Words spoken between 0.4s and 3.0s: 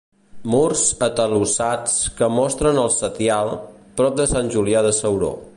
Murs atalussats que mostren el